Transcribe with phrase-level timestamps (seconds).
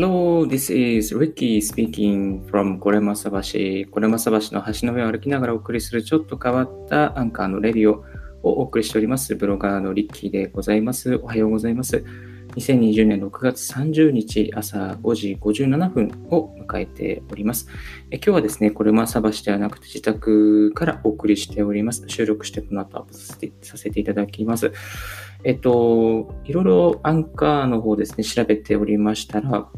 [0.00, 3.90] Hello, this is Ricky speaking from これまさ橋。
[3.90, 8.04] これまさ橋の橋の上を歩きながらお送りするちょっと変わったアンカーのレディオを
[8.42, 9.34] お送りしております。
[9.34, 11.16] ブロガーのリッキーでございます。
[11.16, 12.04] おはようございます。
[12.54, 17.66] 2020年6月30日朝5時57分を迎えております。
[18.12, 22.04] え今日はですね、これまさ橋ではなくて自宅からお送りしております。
[22.06, 24.72] 収録してこの後アップさせてさせていただきます。
[25.44, 29.68] えっと、いろいろアンカーの方ですね、調べておりましたら、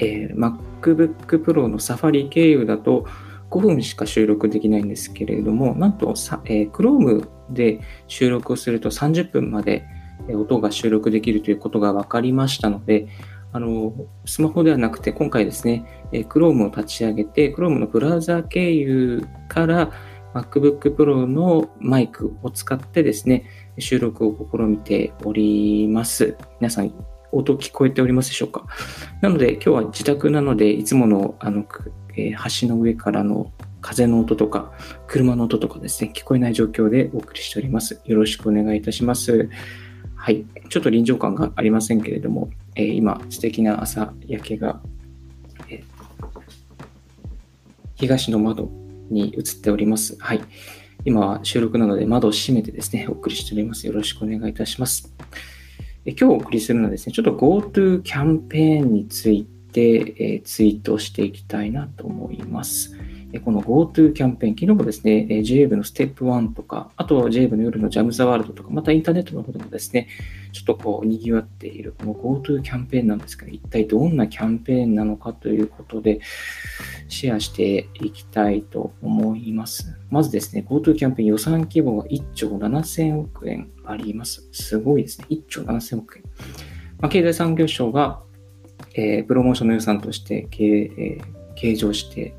[0.00, 3.06] えー、MacBook Pro の Safari 経由だと
[3.50, 9.84] 5分しか収録できないんですけれども、なんとさ、えー、Chrome で収録をすると30分まで
[10.28, 13.08] 音が収録できるということが分かりましたので、
[13.52, 13.94] あの、
[14.26, 19.90] スマホではなくて今回ですね、えー、Chrome を立ち上げて、Chrome のブラウザ経由から
[20.34, 23.44] MacBook Pro のマイクを使ってですね、
[23.78, 26.36] 収録を試みております。
[26.60, 28.66] 皆さん音聞こえておりますでしょうか？
[29.20, 31.66] なので今日は自宅なのでいつものあの、
[32.16, 34.72] えー、橋の上からの風の音とか
[35.06, 38.00] 車の音とかですね聞こえない状況でお送りしております。
[38.04, 39.48] よろしくお願いいたします。
[40.16, 40.44] はい。
[40.68, 44.80] ちょっと臨場感がありませんけれども、えー、今素敵な朝焼けが、
[45.68, 45.84] えー、
[47.94, 48.70] 東の窓
[49.10, 50.16] に映っております。
[50.18, 50.40] はい。
[51.04, 53.86] 今は収録なので窓を閉めてですねお送りしております。
[53.86, 55.14] よろしくお願いいたします。
[56.10, 59.80] 今日お送りするのはですね、ちょっと GoTo キャンペーンについて、
[60.18, 62.97] えー、ツイートしていきたいなと思います。
[63.44, 70.08] この GoTo キャンペーン、昨日もですね、JA 部のステップ1とか、あと JA 部の夜のジャムザワールドとか、またインターネットの方でもですね、
[70.52, 76.20] ちょっとこう賑わっているこの GoTo キャンペーンなんですけど、一体どんなキャンペーンなのかということで、
[77.08, 79.94] シェアしていきたいと思います。
[80.08, 84.48] まずですね、GoTo キャンペーン予算規模が1兆7000億円あります。
[84.52, 85.26] すごいですね。
[85.28, 86.24] 1兆7000億円。
[87.00, 88.22] まあ、経済産業省が、
[88.94, 91.24] えー、プロモーションの予算として計,、えー、
[91.54, 92.34] 計上して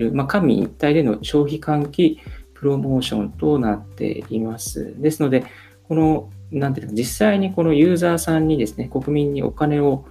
[0.00, 2.20] る、まあ、官民一体での消費喚起
[2.54, 5.00] プロモーションとなっています。
[5.00, 5.44] ですので、
[5.84, 10.04] この、なんていうか、実際にこのユーザーさんにですね、国民にお金を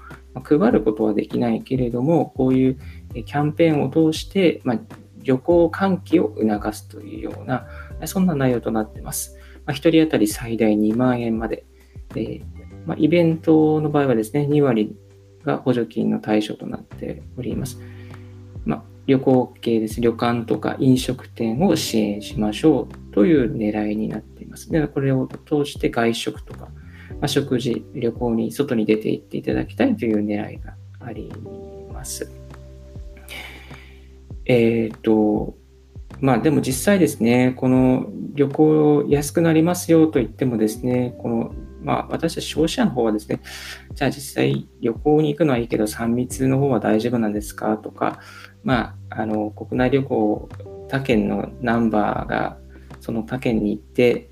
[0.44, 2.78] 配ることはできないけれども、こういう
[3.14, 4.80] キャンペーンを通して、まあ、
[5.22, 7.68] 旅行喚起を促すというような、
[8.06, 9.38] そんな内容となっています。
[9.66, 11.66] まあ、1人当たり最大2万円まで。
[12.14, 12.42] で
[12.86, 14.96] まあ、イベントの場合はですね、2割
[15.44, 17.80] が補助金の対象となっております。
[19.10, 20.02] 旅行系です。
[20.02, 24.70] 旅館とか飲食店を支援しましょうという狙いになっています。
[24.70, 26.66] で、これを通して外食とか、
[27.20, 31.32] まあ、食事、旅行に外に出て行っていただきたいという狙いがあり
[31.92, 32.32] ます。
[34.46, 35.56] えっ、ー、と、
[36.22, 43.42] まあでも実際ですね、この旅行安くなりますよと言ってもですね、このまあ、私たち消費者の方はですね、
[43.94, 48.20] じゃあ実際旅行に行くのはいいけど3密の方は大丈夫なんですかとか、
[48.64, 50.50] まあ、あの、国内旅行、
[50.90, 52.58] 他県のナンバーが
[53.00, 54.30] その他県に行って、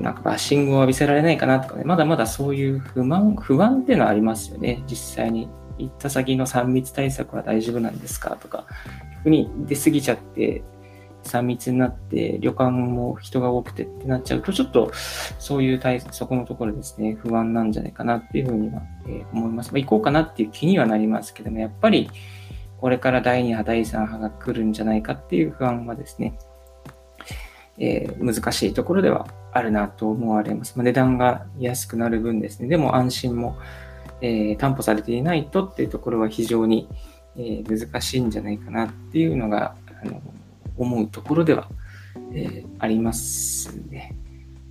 [0.00, 4.82] なんかバッシングを浴びせられないかなとかね、まだまだそういう不満、不安っていうのはありますよね。
[4.86, 5.48] 実際に
[5.78, 8.66] 行った先の3密対策は大丈夫なんですかとか、
[9.18, 10.62] 逆に出過ぎちゃって、
[11.24, 14.92] 3密になって旅館も人が多くてってなっちゃうと、ちょっと
[15.38, 19.72] そういう対そこのところですね、不安なんじゃないかなっていうふうには、えー、思います。
[19.72, 22.10] まあ、行こうかなっていう気にはなりますけども、やっぱり
[22.78, 26.36] これから第2波、第3波が来るんじゃないかっていう不安はですね、
[27.78, 30.74] えー、難しいところではあるなと思われます。
[30.76, 33.56] まあ、値段が安くなる分ですね、でも安心も、
[34.20, 36.88] えー、担保されていないとっていうところは非常に、
[37.36, 40.22] え難しいんじゃないかなっていうのが、あの
[40.76, 41.68] 思うところでは、
[42.32, 44.14] えー、ありますね。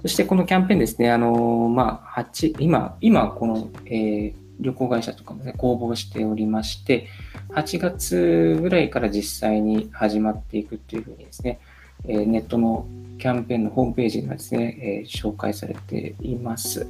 [0.01, 7.07] そしてこのキャンペーンですね、あのまあ、8今、今この、えー、旅行会社とかもね、公募しておりまして、
[7.49, 11.59] 8月ぐらいから実際に始まっていくというふうにですね、
[12.05, 12.87] えー、ネットの
[13.17, 16.87] キャンペーンのホームページがですね、えー、紹介されています。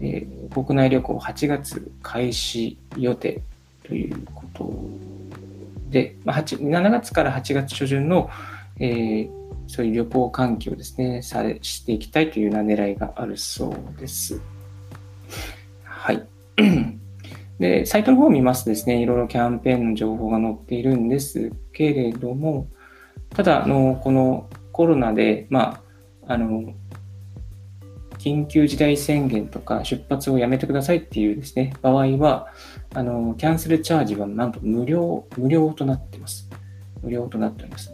[0.00, 3.42] えー、国内旅行8月開始予定
[3.82, 4.72] ということ
[5.90, 8.30] で、まあ、7月から8月初旬の、
[8.78, 9.30] えー、
[9.66, 14.40] そういう旅行環境ですね、されしていきたいというような狙いがあるそうです。
[15.84, 16.29] はい。
[17.58, 22.68] で、サイトの方を見ますとですね、いろいろキャンペーンの情報が載っているんですけれども、
[23.30, 25.82] ただ、あの、このコロナで、ま
[26.26, 26.74] あ、あの、
[28.18, 32.48] 緊急事態宣言とか出発をやめてくださいっていうですね、場合は、
[32.94, 36.48] あの、キャンセルチャージはなんと無料、無料となってます。
[37.02, 37.92] 無料となっております。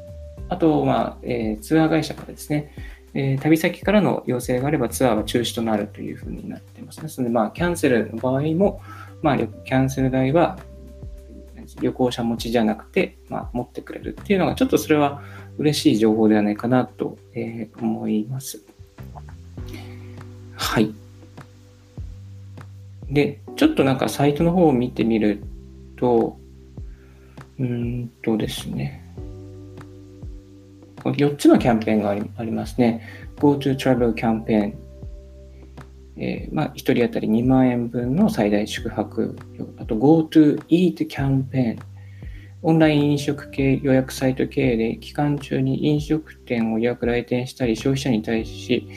[0.48, 2.72] あと、まあ、えー、ツアー会社からですね、
[3.18, 7.00] えー、旅先からの要請があればツアーは中止となるというふうになっています。
[7.00, 8.82] ですので、まあ、キャンセルの場合も、
[9.22, 10.58] まあ、キャンセル代は
[11.80, 15.22] 旅行者持ちじゃなくて、まあ、持ってくれるっていうのが、ちょっとそれは
[15.56, 18.60] 嬉しい情報ではないかなと、えー、思います。
[20.54, 20.92] はい。
[23.08, 25.42] で、ちょっとなんかサイトの方を見てみる
[25.96, 26.36] と、
[27.58, 29.05] うんとですね。
[31.12, 33.02] 4つのキャンペーンがありますね。
[33.36, 34.74] GoTo Travel キャンペーン。
[36.18, 39.36] えー、まあ、1人当たり2万円分の最大宿泊。
[39.78, 41.78] あと GoTo Eat キャンペーン。
[42.62, 48.88] オンライン飲食系予約サイト経営で期間中に飲食店を予約来店したり消費者に対し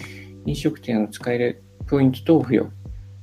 [0.46, 2.72] 飲食店を使えるポイント等付与。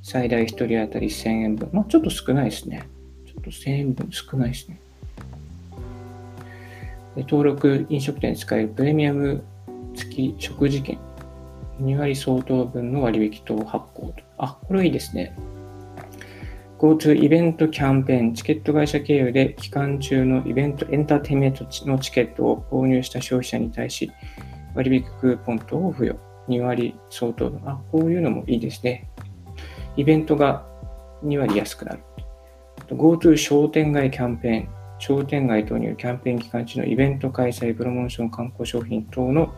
[0.03, 1.71] 最大1人当たり1000円分。
[1.73, 2.89] まあ、ちょっと少ないですね。
[3.27, 4.81] ちょっと1000円分少ないですね。
[7.23, 9.43] 登録飲食店で使えるプレミアム
[9.95, 10.99] 付き食事券。
[11.81, 14.15] 2割相当分の割引等発行と。
[14.39, 15.37] あ、これいいですね。
[16.79, 24.11] GoTo イベントキャンペーン、チケット会社経由で期間中のイベントエンターテインメントのチケットを購入した消費者に対し、
[24.75, 26.19] 割引クーポン等を付与。
[26.49, 27.61] 2割相当の。
[27.65, 29.09] あ、こういうのもいいですね。
[29.97, 30.67] イベントが
[31.25, 32.01] 2割安くなる。
[32.89, 39.55] GoTo 商店街キャンペーン、商店街等によるキャンペーン期間中のイベント開催、プロモーション、観光商品等の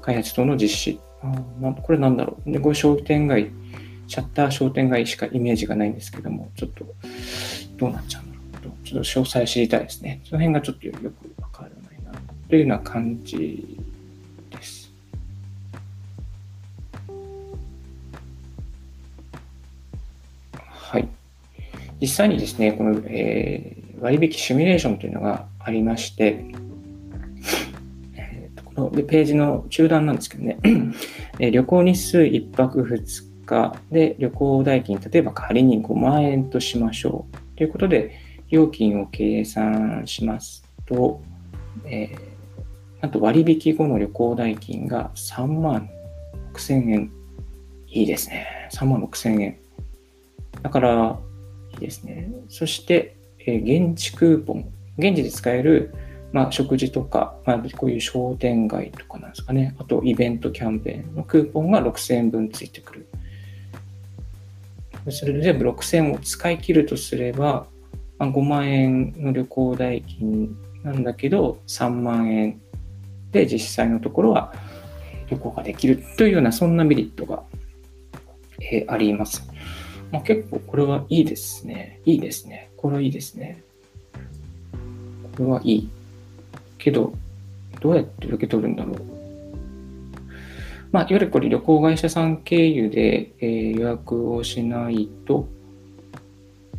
[0.00, 1.00] 開発等の実施。
[1.22, 2.50] あなこれなんだろう。
[2.50, 3.50] で、これ商店街、
[4.08, 6.84] シャッター商店街しかイメージがないんですけども、ちょっと
[7.76, 10.20] どうなっちゃうんだろうと、ちょっと詳細知りたいですね。
[10.24, 12.12] その辺がちょっとよくわからないな、
[12.48, 13.78] というような感じ
[14.50, 14.92] です。
[20.56, 21.08] はい。
[22.00, 26.44] 実際にですね、この、えー、割引シミュレーションというのがありまして、
[28.92, 30.58] で、ページの中段なんですけどね、
[31.38, 37.56] 旅行日数1泊2日で旅行代金、例えば仮に5万円としましょう。
[37.56, 38.18] ということで、
[38.50, 41.22] 料金を計算しますと、
[41.86, 45.88] えー、なんと割引後の旅行代金が3万
[46.54, 47.10] 6千円。
[47.88, 48.68] いいですね。
[48.72, 49.58] 3万6千円。
[50.62, 51.18] だから、
[51.74, 52.30] いいですね。
[52.48, 53.16] そして、
[53.46, 54.72] えー、現地クーポン。
[54.98, 55.94] 現地で使える
[56.32, 59.76] まあ、食事とか、まあ、こういう商店街とかなんですかね。
[59.78, 63.06] あと、イベントキャンペーンのクーポンが6000円分ついてくる。
[65.10, 67.66] それで全部6000円を使い切るとすれば、
[68.18, 72.60] まあ、5万円の旅行代金なんだけど、3万円
[73.30, 74.54] で実際のところは
[75.28, 77.42] 旅行ができるというような、そんなメリットが、
[78.60, 79.46] えー、あります。
[80.12, 82.00] まあ、結構これはいいですね。
[82.04, 82.70] いいですね。
[82.76, 83.62] これはいいですね。
[85.36, 85.88] これはいい。
[86.76, 87.14] けど、
[87.80, 88.98] どうやって受け取るんだろう。
[90.92, 95.48] まあ、いわゆるこれ旅行会社さん経由で、えー、予約をしないと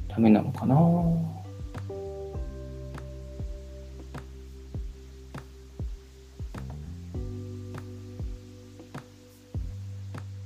[0.08, 0.76] ダメなのかな。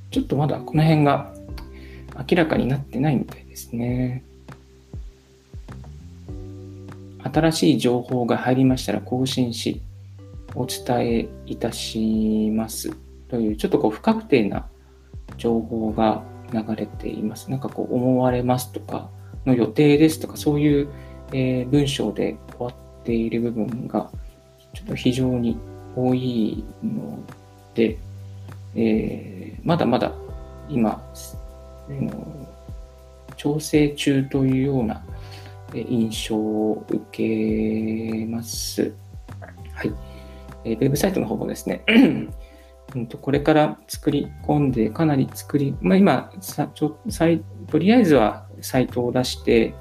[0.09, 1.36] ちょっとまだこの辺が
[2.29, 4.23] 明らかになってないみたいですね。
[7.23, 9.81] 新しい情報が入りましたら更新し、
[10.55, 12.91] お伝えいたします
[13.29, 14.67] という、ちょっとこう不確定な
[15.37, 17.51] 情報が流れています。
[17.51, 19.09] なんかこう思われますとか、
[19.47, 20.89] の予定ですとか、そういう、
[21.31, 24.11] えー、文章で終わっている部分が、
[24.73, 25.57] ちょっと非常に
[25.95, 27.19] 多いの
[27.73, 27.97] で、
[28.75, 30.11] えー、まだまだ
[30.69, 31.01] 今、
[33.35, 35.03] 調整中というような
[35.73, 38.93] 印象を受けます。
[39.73, 39.93] はい。
[40.63, 41.83] えウェブサイトの方もですね、
[43.21, 49.73] これから作り込んで、かなり作り、まあ、今さちょさい、とりあえずはサイトを出して、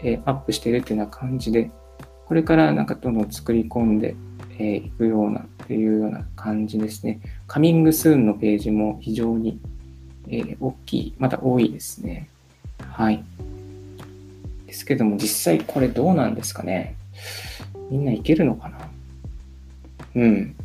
[0.00, 1.70] えー、アップしているというような感じで、
[2.26, 4.14] これからなんかどんどん作り込んでい、
[4.58, 7.20] えー、くような、というような感じですね。
[7.46, 9.60] カミングスーンのページも非常に、
[10.30, 12.28] えー、大きい、また多いですね。
[12.80, 13.22] はい。
[14.66, 16.94] ですけども、実際これどうなんですかね。
[17.90, 18.78] みんないけるのかな
[20.16, 20.56] うん。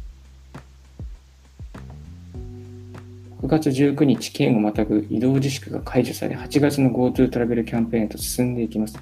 [3.41, 8.97] 6月19日、県をまたぐ移動自粛が解除され、8月の GoTo トラベルキャンペーンと進んでいきます。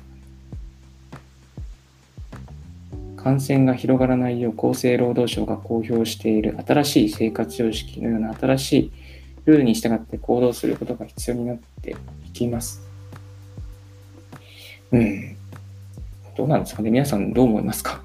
[3.16, 8.92] 感染が広がらないよう厚生労働省が公表している新しい生活様式のような新しい
[9.46, 11.96] ルールに従って行動することが必要になって
[12.26, 12.82] いきます。
[14.92, 15.36] うん。
[16.38, 16.92] どうなんですかね？
[16.92, 18.02] 皆さんどう思いますか？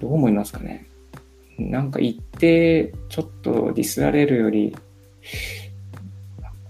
[0.00, 0.86] どう思いますかね？
[1.58, 4.74] なんか言って、ちょっとディスられるより、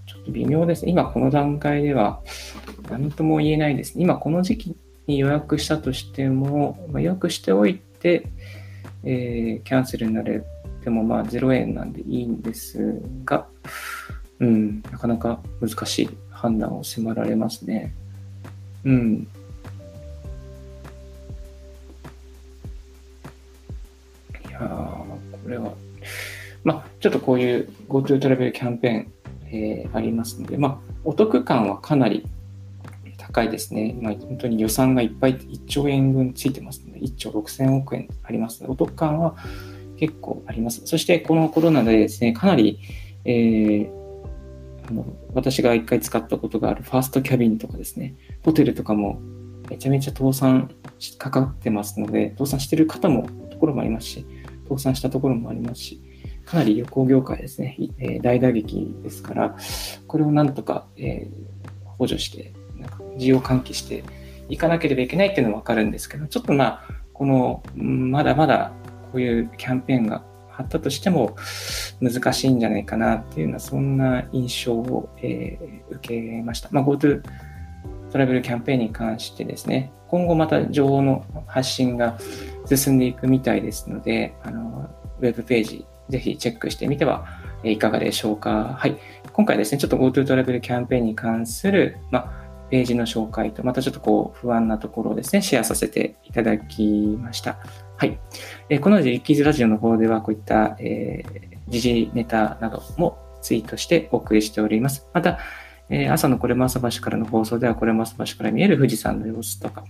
[0.05, 0.91] ちょっと微妙ですね。
[0.91, 2.21] 今この段階では、
[2.89, 4.03] 何とも言えないですね。
[4.03, 4.75] 今この時期
[5.07, 8.27] に予約したとしても、予約しておいて、
[9.03, 10.43] えー、キャンセルになれ
[10.83, 13.47] てもまあ0円なんでいいんですが、
[14.39, 17.93] うん、なかなか難しい判断を迫られますね。
[18.83, 19.27] うん。
[24.49, 25.73] いやこれは、
[26.63, 29.11] まあ、ちょっとこういう GoTo トラベルキャンペーン、
[29.47, 32.25] えー、ありますので、まあ、お得感はかなり
[33.17, 33.95] 高いですね。
[34.01, 39.35] まあ、本当に予算がいっぱい1兆円分ついてますので、1兆6000億円ありますので、お得感は
[39.97, 40.81] 結構あります。
[40.85, 42.79] そしてこのコロナでですね、かなり、
[43.25, 43.89] えー、
[44.89, 49.21] あの私が一回使ったことがあるファーストキャビンとかですね、ホテルとかも
[49.69, 50.69] めちゃめちゃ倒産
[51.17, 54.25] かかってますので、倒産してる方も、ところもありますし、
[54.67, 56.01] 倒産したところもありますし、
[56.45, 59.55] かなり旅行業界ですね、えー、大打撃ですから、
[60.07, 64.03] これをなんとか、えー、補助して、なんか需要喚起して
[64.49, 66.81] いかなければいけないっていうのはわかるんですけど、ちょっとまあ、
[67.13, 68.73] この、まだまだ
[69.13, 70.23] こういうキャンペーンが
[70.57, 71.35] あったとしても
[72.01, 76.69] 難しいんじゃないかなっていうような、そんな印象を、えー、受けました。
[76.71, 77.21] まあ、GoTo
[78.11, 82.17] トラベルキャンペーンに関してですね、今後また情報の発信が
[82.65, 84.89] 進んでいくみたいですので、あの
[85.19, 87.25] ウェブページ、ぜひチェックしてみては
[87.63, 88.75] いかがでしょうか。
[88.79, 88.97] はい。
[89.31, 92.42] 今回ですね、ちょっと GoTo トラベルキャンペーンに関する、まあ、
[92.73, 97.59] ページの紹介と、またちょっとこう、不安なところをですね、シェアさせていただきました。
[97.97, 98.17] はい。
[98.67, 105.07] えこのリッキーズラジオの方では、こういった、えー、時事ネタなどもツイートしてお送りしております。
[105.13, 105.37] また、
[105.91, 109.83] えー、朝のこれも朝橋からの放送では、これも朝橋から見える富士山の様子とか、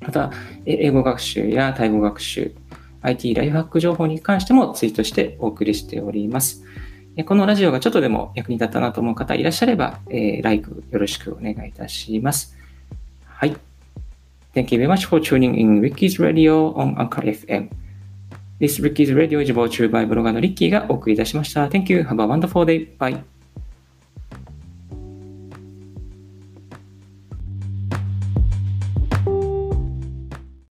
[0.00, 0.30] また、
[0.66, 2.54] 英語学習やタイ語学習、
[3.00, 6.64] IT ライフハック情報に関してもツイートしてお送りしております。
[7.24, 12.56] このラジオがちょっとでも役に立ったなと思う方いらっしゃれば、えー、ライクよろしくお願いいたします。
[13.24, 13.56] はい。
[14.54, 17.68] Thank you very much for tuning in Ricky's Radio on Anchor FM.
[18.60, 21.66] This Ricky's Radio is brought to you by ブロガーのリッキーがお送りいたしました。
[21.68, 22.02] Thank you.
[22.02, 22.96] Have a wonderful day.
[22.98, 23.39] Bye.